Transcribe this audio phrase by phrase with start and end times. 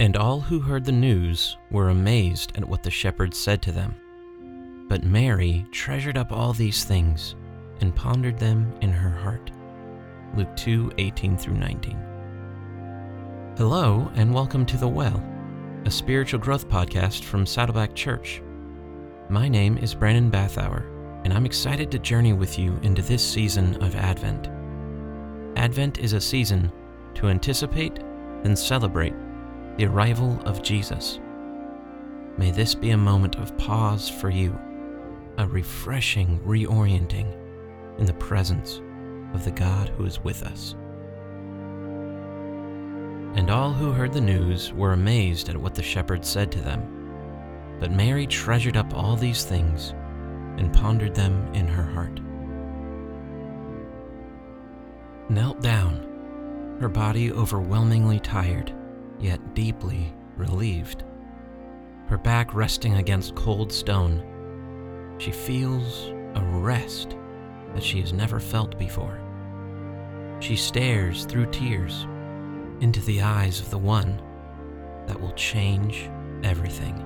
[0.00, 3.96] And all who heard the news were amazed at what the shepherds said to them.
[4.88, 7.34] But Mary treasured up all these things
[7.80, 9.50] and pondered them in her heart.
[10.36, 11.98] Luke 2 18 through 19.
[13.56, 15.20] Hello, and welcome to The Well,
[15.84, 18.40] a spiritual growth podcast from Saddleback Church.
[19.28, 20.84] My name is Brandon Bathauer,
[21.24, 24.48] and I'm excited to journey with you into this season of Advent.
[25.58, 26.70] Advent is a season
[27.14, 27.98] to anticipate
[28.44, 29.14] and celebrate
[29.78, 31.20] the arrival of Jesus.
[32.36, 34.58] May this be a moment of pause for you,
[35.38, 37.32] a refreshing reorienting
[37.98, 38.82] in the presence
[39.34, 40.74] of the God who is with us.
[43.36, 47.76] And all who heard the news were amazed at what the shepherds said to them.
[47.78, 49.90] But Mary treasured up all these things
[50.56, 52.18] and pondered them in her heart.
[55.30, 58.74] Knelt down, her body overwhelmingly tired
[59.20, 61.04] yet deeply relieved.
[62.06, 64.22] Her back resting against cold stone,
[65.18, 67.16] she feels a rest
[67.74, 69.20] that she has never felt before.
[70.40, 72.06] She stares through tears
[72.80, 74.22] into the eyes of the one
[75.06, 76.08] that will change
[76.44, 77.04] everything,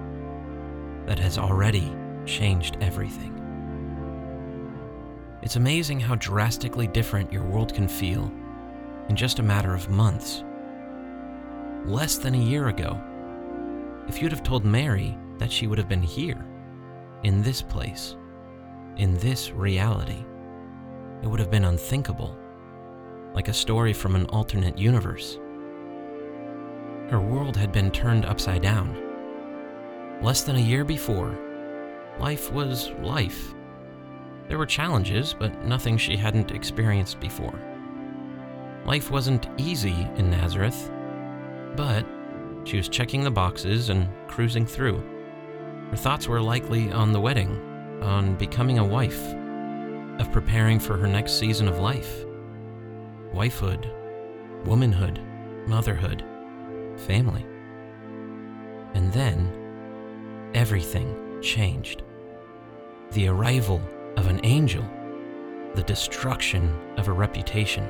[1.06, 1.94] that has already
[2.26, 3.38] changed everything.
[5.42, 8.30] It's amazing how drastically different your world can feel
[9.08, 10.44] in just a matter of months
[11.86, 13.00] less than a year ago.
[14.08, 16.44] If you'd have told Mary that she would have been here,
[17.22, 18.16] in this place,
[18.96, 20.24] in this reality,
[21.22, 22.36] it would have been unthinkable,
[23.34, 25.38] like a story from an alternate universe.
[27.08, 28.96] Her world had been turned upside down.
[30.22, 31.36] Less than a year before,
[32.18, 33.54] life was life.
[34.48, 37.58] There were challenges, but nothing she hadn't experienced before.
[38.84, 40.90] Life wasn't easy in Nazareth,
[41.76, 42.04] but
[42.64, 45.02] she was checking the boxes and cruising through.
[45.90, 49.22] Her thoughts were likely on the wedding, on becoming a wife,
[50.18, 52.24] of preparing for her next season of life.
[53.32, 53.90] Wifehood,
[54.64, 55.20] womanhood,
[55.66, 56.24] motherhood,
[56.96, 57.44] family.
[58.94, 59.50] And then,
[60.54, 62.02] everything changed.
[63.12, 63.80] The arrival
[64.16, 64.84] of an angel,
[65.74, 67.88] the destruction of a reputation,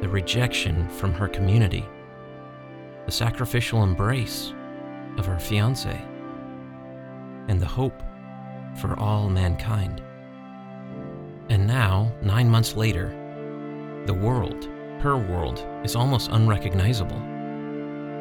[0.00, 1.84] the rejection from her community
[3.06, 4.52] the sacrificial embrace
[5.18, 6.00] of her fiance,
[7.48, 8.02] and the hope
[8.80, 10.02] for all mankind.
[11.50, 13.08] And now, nine months later,
[14.06, 14.68] the world,
[15.00, 17.18] her world, is almost unrecognizable.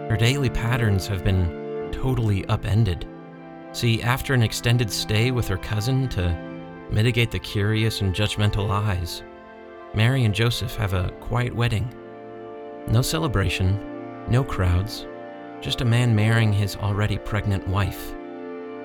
[0.09, 3.07] Her daily patterns have been totally upended.
[3.71, 6.37] See, after an extended stay with her cousin to
[6.91, 9.23] mitigate the curious and judgmental eyes,
[9.93, 11.91] Mary and Joseph have a quiet wedding.
[12.87, 13.79] No celebration,
[14.29, 15.05] no crowds,
[15.61, 18.13] just a man marrying his already pregnant wife.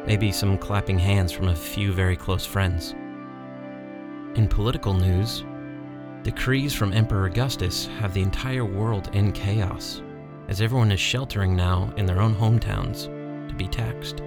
[0.06, 2.94] Maybe some clapping hands from a few very close friends.
[4.34, 5.44] In political news,
[6.22, 10.02] decrees from Emperor Augustus have the entire world in chaos,
[10.48, 13.04] as everyone is sheltering now in their own hometowns
[13.48, 14.22] to be taxed.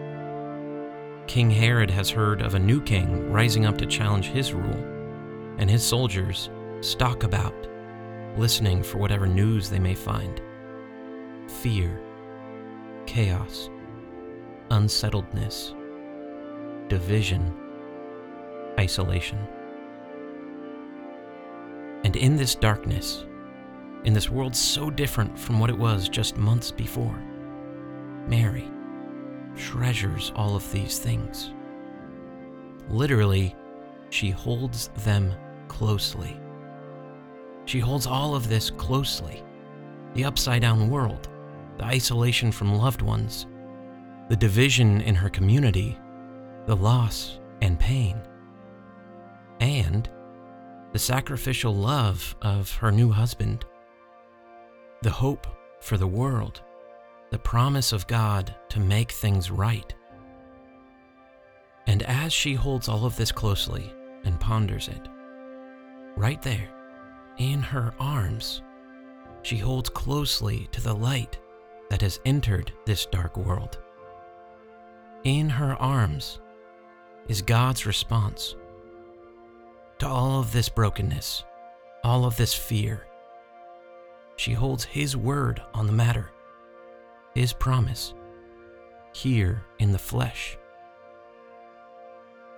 [1.28, 4.84] King Herod has heard of a new king rising up to challenge his rule,
[5.58, 6.50] and his soldiers
[6.82, 7.68] stalk about,
[8.38, 10.42] listening for whatever news they may find
[11.52, 12.02] fear,
[13.06, 13.70] chaos,
[14.70, 15.76] unsettledness,
[16.88, 17.54] division,
[18.80, 19.38] isolation.
[22.04, 23.26] And in this darkness,
[24.06, 27.22] in this world so different from what it was just months before,
[28.28, 28.70] Mary
[29.56, 31.54] treasures all of these things.
[32.90, 33.56] Literally,
[34.10, 35.34] she holds them
[35.68, 36.40] closely.
[37.66, 39.44] She holds all of this closely
[40.14, 41.30] the upside down world,
[41.82, 43.48] the isolation from loved ones,
[44.30, 45.98] the division in her community,
[46.68, 48.22] the loss and pain,
[49.60, 50.08] and
[50.94, 53.66] the sacrificial love of her new husband,
[55.02, 55.48] the hope
[55.80, 56.62] for the world,
[57.32, 59.92] the promise of God to make things right.
[61.88, 63.92] And as she holds all of this closely
[64.24, 65.08] and ponders it,
[66.16, 66.70] right there,
[67.40, 68.62] in her arms,
[69.42, 71.40] she holds closely to the light
[71.92, 73.78] that has entered this dark world.
[75.26, 76.40] In her arms
[77.28, 78.56] is God's response
[80.00, 81.44] to all of this brokenness,
[82.06, 83.06] all of this fear.
[84.38, 86.32] She holds His word on the matter,
[87.36, 88.14] His promise,
[89.14, 90.58] here in the flesh.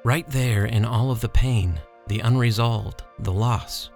[0.04, 3.90] Right there in all of the pain, the unresolved, the loss,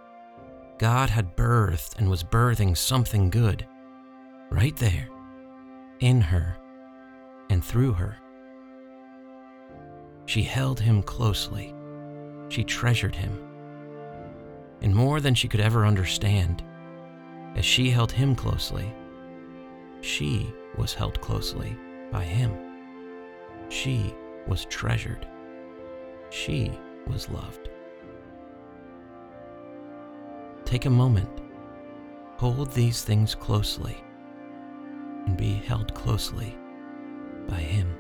[0.79, 3.67] God had birthed and was birthing something good.
[4.49, 5.09] Right there
[5.99, 6.57] in her
[7.49, 8.17] and through her.
[10.25, 11.73] She held him closely.
[12.49, 13.43] She treasured him.
[14.81, 16.63] And more than she could ever understand,
[17.55, 18.93] as she held him closely,
[20.01, 21.75] she was held closely
[22.11, 22.53] by him.
[23.69, 24.13] She
[24.47, 25.27] was treasured.
[26.29, 26.77] She
[27.07, 27.69] was loved.
[30.65, 31.29] Take a moment,
[32.35, 33.97] hold these things closely,
[35.27, 36.57] and be held closely
[37.47, 37.93] by Him.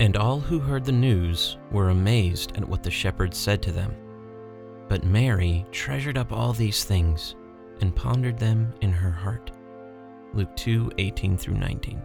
[0.00, 3.94] And all who heard the news were amazed at what the shepherds said to them.
[4.88, 7.36] But Mary treasured up all these things
[7.80, 9.52] and pondered them in her heart.
[10.34, 12.00] Luke 2 18 through 19.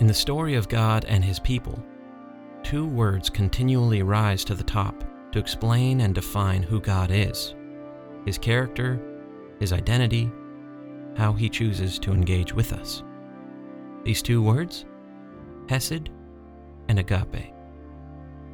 [0.00, 1.82] In the story of God and his people,
[2.62, 7.54] two words continually rise to the top to explain and define who God is
[8.26, 9.00] his character,
[9.60, 10.30] his identity,
[11.16, 13.02] how he chooses to engage with us.
[14.04, 14.84] These two words
[15.68, 16.10] Hesed
[16.88, 17.54] and Agape.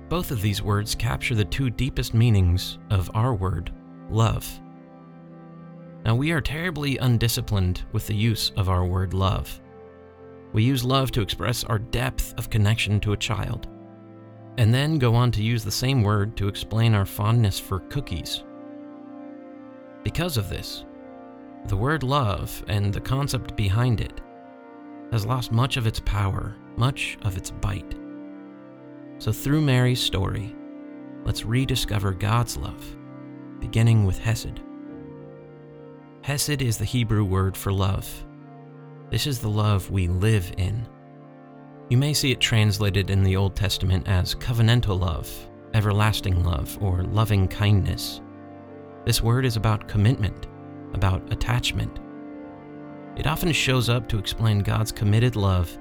[0.08, 3.72] Both of these words capture the two deepest meanings of our word,
[4.08, 4.48] love.
[6.06, 9.60] Now, we are terribly undisciplined with the use of our word love.
[10.52, 13.66] We use love to express our depth of connection to a child,
[14.56, 18.44] and then go on to use the same word to explain our fondness for cookies.
[20.04, 20.84] Because of this,
[21.66, 24.20] the word love and the concept behind it
[25.10, 27.96] has lost much of its power much of its bite.
[29.18, 30.54] So, through Mary's story,
[31.24, 32.96] let's rediscover God's love,
[33.58, 34.60] beginning with Hesed.
[36.26, 38.26] Hesed is the Hebrew word for love.
[39.10, 40.84] This is the love we live in.
[41.88, 45.30] You may see it translated in the Old Testament as covenantal love,
[45.72, 48.22] everlasting love, or loving kindness.
[49.04, 50.48] This word is about commitment,
[50.94, 52.00] about attachment.
[53.16, 55.78] It often shows up to explain God's committed love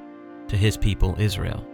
[0.48, 1.66] to his people Israel.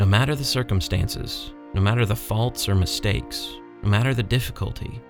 [0.00, 3.52] No matter the circumstances, no matter the faults or mistakes,
[3.84, 5.00] no matter the difficulty,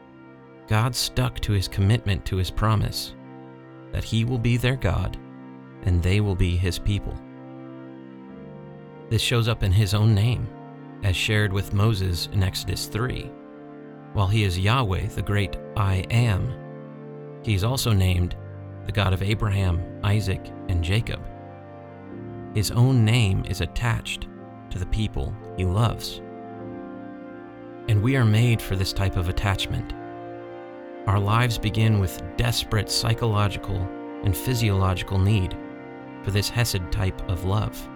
[0.73, 3.15] God stuck to his commitment to his promise
[3.93, 5.19] that he will be their God
[5.83, 7.15] and they will be his people.
[9.11, 10.49] This shows up in his own name,
[11.05, 13.31] as shared with Moses in Exodus 3.
[14.15, 16.51] While he is Yahweh, the great I am,
[17.43, 18.35] he is also named
[18.87, 21.21] the God of Abraham, Isaac, and Jacob.
[22.55, 24.27] His own name is attached
[24.71, 26.23] to the people he loves.
[27.89, 29.93] And we are made for this type of attachment.
[31.07, 33.77] Our lives begin with desperate psychological
[34.23, 35.57] and physiological need
[36.23, 37.89] for this Hesed type of love.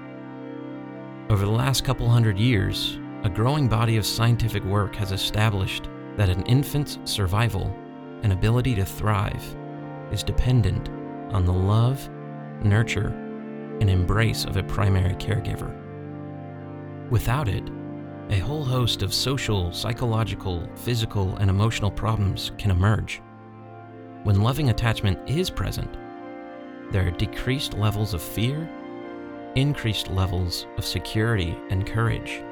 [1.30, 6.28] Over the last couple hundred years, a growing body of scientific work has established that
[6.28, 7.72] an infant's survival
[8.24, 9.56] and ability to thrive
[10.10, 10.88] is dependent
[11.32, 12.08] on the love,
[12.64, 13.08] nurture,
[13.80, 15.72] and embrace of a primary caregiver.
[17.10, 17.68] Without it,
[18.30, 23.22] a whole host of social, psychological, physical, and emotional problems can emerge.
[24.24, 25.96] When loving attachment is present,
[26.90, 28.68] there are decreased levels of fear,
[29.54, 32.42] increased levels of security and courage,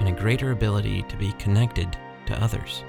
[0.00, 2.84] and a greater ability to be connected to others.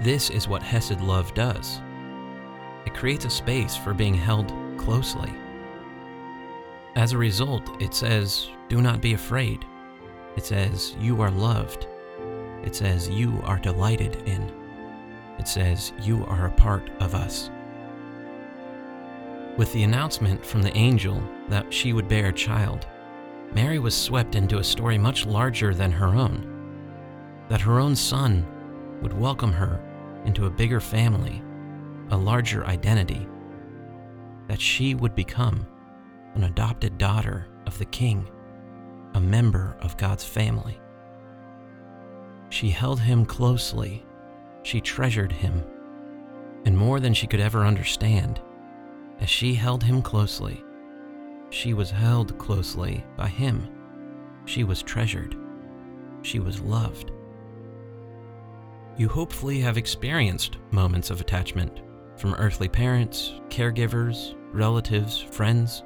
[0.00, 1.80] This is what Hesed love does.
[2.86, 5.32] It creates a space for being held closely
[6.96, 9.64] as a result, it says, Do not be afraid.
[10.36, 11.86] It says, You are loved.
[12.64, 14.50] It says, You are delighted in.
[15.38, 17.50] It says, You are a part of us.
[19.56, 22.86] With the announcement from the angel that she would bear a child,
[23.54, 26.50] Mary was swept into a story much larger than her own.
[27.48, 28.44] That her own son
[29.00, 29.80] would welcome her
[30.24, 31.42] into a bigger family,
[32.10, 33.28] a larger identity.
[34.48, 35.66] That she would become
[36.34, 38.28] an adopted daughter of the king,
[39.14, 40.78] a member of God's family.
[42.50, 44.04] She held him closely,
[44.62, 45.62] she treasured him,
[46.64, 48.40] and more than she could ever understand,
[49.20, 50.62] as she held him closely,
[51.50, 53.68] she was held closely by him.
[54.44, 55.36] She was treasured.
[56.22, 57.12] She was loved.
[58.96, 61.80] You hopefully have experienced moments of attachment
[62.16, 65.82] from earthly parents, caregivers, relatives, friends,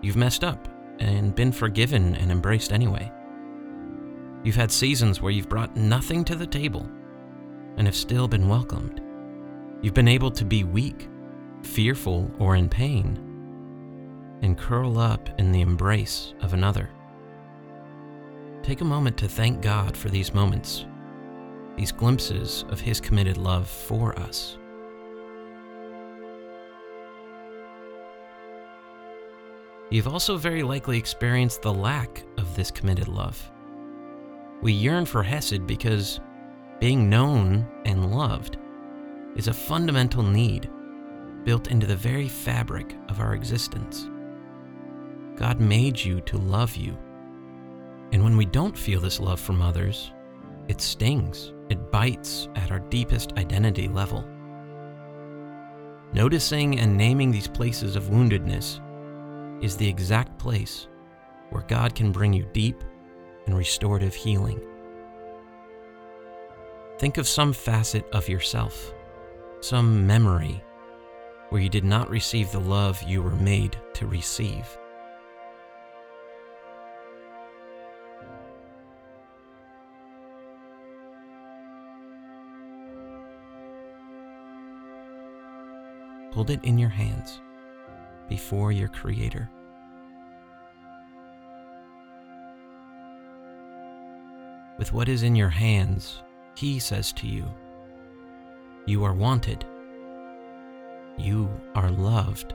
[0.00, 0.68] You've messed up
[0.98, 3.10] and been forgiven and embraced anyway.
[4.44, 6.88] You've had seasons where you've brought nothing to the table
[7.76, 9.00] and have still been welcomed.
[9.82, 11.08] You've been able to be weak,
[11.62, 13.24] fearful, or in pain
[14.42, 16.88] and curl up in the embrace of another.
[18.62, 20.86] Take a moment to thank God for these moments,
[21.76, 24.58] these glimpses of His committed love for us.
[29.90, 33.50] You've also very likely experienced the lack of this committed love.
[34.60, 36.20] We yearn for Hesed because
[36.78, 38.58] being known and loved
[39.36, 40.70] is a fundamental need
[41.44, 44.10] built into the very fabric of our existence.
[45.36, 46.98] God made you to love you.
[48.12, 50.12] And when we don't feel this love from others,
[50.66, 54.24] it stings, it bites at our deepest identity level.
[56.12, 58.80] Noticing and naming these places of woundedness
[59.60, 60.88] is the exact place
[61.50, 62.82] where God can bring you deep
[63.46, 64.60] and restorative healing.
[66.98, 68.92] Think of some facet of yourself,
[69.60, 70.62] some memory
[71.48, 74.66] where you did not receive the love you were made to receive.
[86.32, 87.40] Hold it in your hands
[88.28, 89.48] before your Creator.
[94.78, 96.22] With what is in your hands,
[96.54, 97.44] He says to you,
[98.86, 99.64] You are wanted.
[101.16, 102.54] You are loved.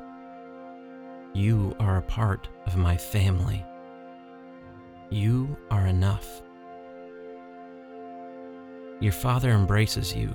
[1.34, 3.66] You are a part of my family.
[5.10, 6.42] You are enough.
[9.02, 10.34] Your Father embraces you,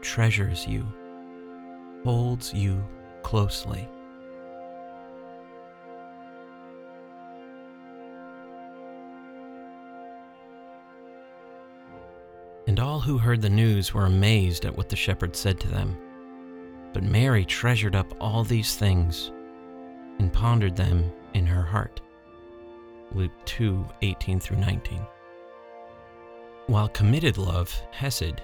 [0.00, 0.86] treasures you,
[2.02, 2.82] holds you
[3.22, 3.86] closely.
[12.68, 15.96] And all who heard the news were amazed at what the shepherd said to them.
[16.92, 19.32] But Mary treasured up all these things
[20.18, 22.02] and pondered them in her heart.
[23.14, 25.00] Luke 2 18 through 19.
[26.66, 28.42] While committed love, Hesed,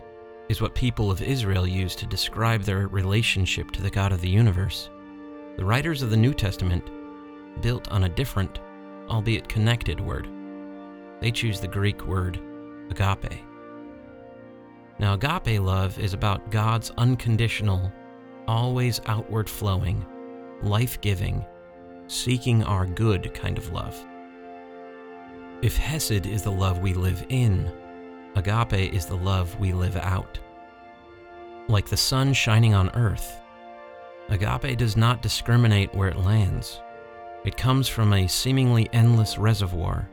[0.48, 4.30] is what people of Israel use to describe their relationship to the God of the
[4.30, 4.88] universe,
[5.58, 6.88] the writers of the New Testament
[7.60, 8.58] built on a different,
[9.06, 10.30] albeit connected word.
[11.20, 12.40] They choose the Greek word
[12.88, 13.44] agape.
[14.98, 17.92] Now, agape love is about God's unconditional,
[18.46, 20.04] always outward flowing,
[20.62, 21.44] life giving,
[22.06, 24.06] seeking our good kind of love.
[25.62, 27.72] If Hesed is the love we live in,
[28.36, 30.38] agape is the love we live out.
[31.68, 33.40] Like the sun shining on earth,
[34.28, 36.80] agape does not discriminate where it lands.
[37.44, 40.08] It comes from a seemingly endless reservoir,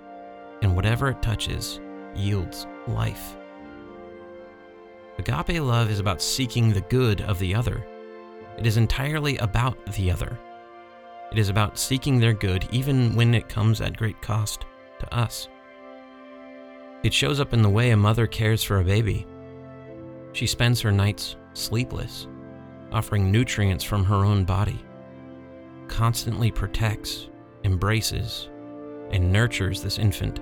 [0.62, 1.80] and whatever it touches
[2.16, 3.36] yields life.
[5.22, 7.86] Agape love is about seeking the good of the other.
[8.58, 10.40] It is entirely about the other.
[11.32, 14.66] It is about seeking their good even when it comes at great cost
[14.98, 15.48] to us.
[17.04, 19.28] It shows up in the way a mother cares for a baby.
[20.34, 22.28] She spends her nights sleepless,
[22.92, 24.84] offering nutrients from her own body,
[25.88, 27.30] constantly protects,
[27.64, 28.50] embraces,
[29.12, 30.40] and nurtures this infant.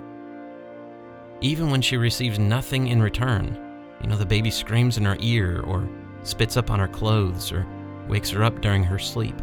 [1.41, 3.65] Even when she receives nothing in return,
[4.01, 5.89] you know, the baby screams in her ear or
[6.23, 7.65] spits up on her clothes or
[8.07, 9.35] wakes her up during her sleep.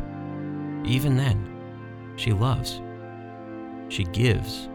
[0.85, 2.81] Even then, she loves.
[3.89, 4.69] She gives.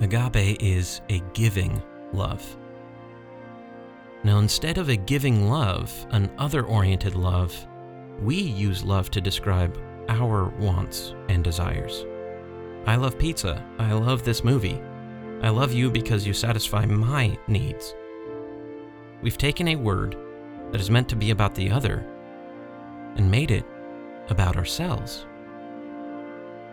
[0.00, 1.82] Agape is a giving
[2.12, 2.56] love.
[4.24, 7.54] Now, instead of a giving love, an other oriented love,
[8.20, 12.04] we use love to describe our wants and desires.
[12.86, 13.64] I love pizza.
[13.78, 14.80] I love this movie.
[15.42, 17.94] I love you because you satisfy my needs.
[19.20, 20.16] We've taken a word
[20.70, 22.06] that is meant to be about the other
[23.16, 23.64] and made it
[24.28, 25.26] about ourselves.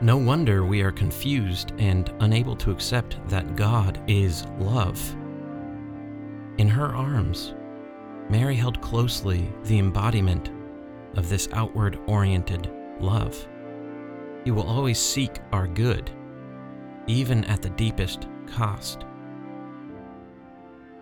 [0.02, 5.16] No wonder we are confused and unable to accept that God is love.
[6.58, 7.56] In her arms,
[8.30, 10.52] Mary held closely the embodiment
[11.16, 13.48] of this outward oriented love.
[14.44, 16.12] He will always seek our good,
[17.08, 19.06] even at the deepest cost.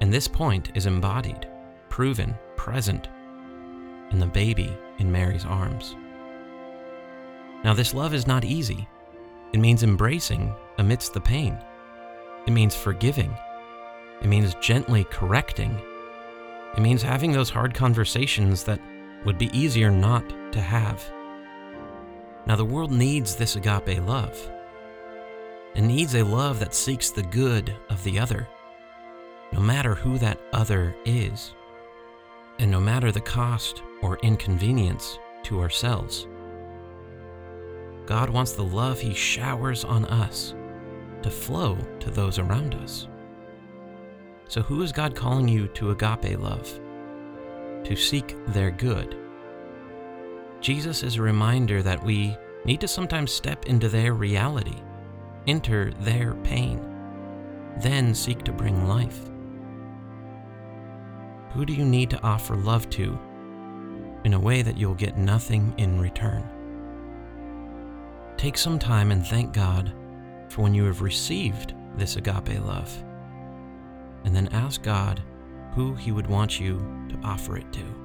[0.01, 1.47] And this point is embodied,
[1.89, 3.07] proven, present
[4.11, 5.95] in the baby in Mary's arms.
[7.63, 8.87] Now, this love is not easy.
[9.53, 11.57] It means embracing amidst the pain.
[12.45, 13.35] It means forgiving.
[14.21, 15.79] It means gently correcting.
[16.75, 18.79] It means having those hard conversations that
[19.25, 21.03] would be easier not to have.
[22.45, 24.37] Now, the world needs this agape love.
[25.75, 28.47] It needs a love that seeks the good of the other
[29.53, 31.53] no matter who that other is,
[32.57, 36.27] and no matter the cost or inconvenience to ourselves.
[38.07, 40.55] God wants the love He showers on us
[41.21, 43.07] to flow to those around us.
[44.47, 46.79] So, who is God calling you to agape love?
[47.83, 49.15] To seek their good.
[50.61, 54.81] Jesus is a reminder that we need to sometimes step into their reality,
[55.47, 56.81] enter their pain,
[57.81, 59.29] then seek to bring life.
[61.53, 63.19] Who do you need to offer love to
[64.23, 66.43] in a way that you'll get nothing in return?
[68.37, 69.93] Take some time and thank God
[70.49, 72.91] for when you have received this agape love,
[74.25, 75.21] and then ask God
[75.73, 76.77] who He would want you
[77.09, 78.02] to offer it to.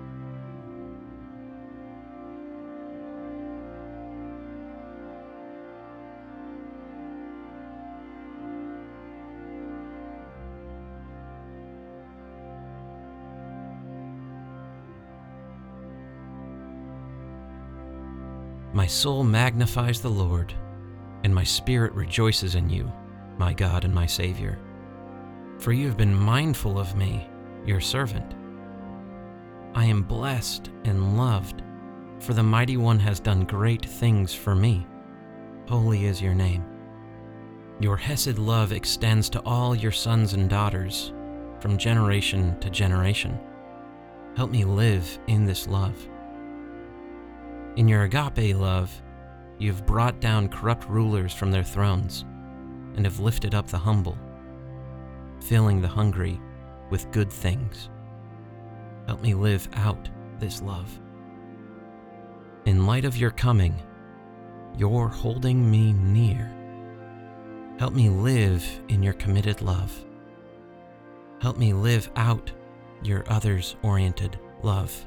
[18.89, 20.53] Soul magnifies the Lord,
[21.23, 22.91] and my spirit rejoices in you,
[23.39, 24.59] my God and my Savior.
[25.59, 27.29] For you have been mindful of me,
[27.65, 28.35] your servant.
[29.75, 31.63] I am blessed and loved,
[32.19, 34.87] for the Mighty One has done great things for me.
[35.69, 36.65] Holy is your name.
[37.81, 41.13] Your Hesed love extends to all your sons and daughters,
[41.61, 43.39] from generation to generation.
[44.37, 45.97] Help me live in this love.
[47.79, 48.91] In your agape love,
[49.61, 52.25] you have brought down corrupt rulers from their thrones
[52.97, 54.19] and have lifted up the humble,
[55.41, 56.41] filling the hungry
[56.91, 57.89] with good things.
[59.07, 60.09] Help me live out
[60.41, 60.99] this love.
[62.65, 63.81] In light of your coming,
[64.77, 66.53] you're holding me near.
[67.79, 70.05] Help me live in your committed love.
[71.41, 72.51] Help me live out
[73.05, 75.07] your others oriented love.